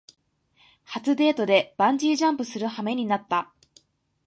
[0.83, 3.53] 初デートでバンジージャンプするはめになった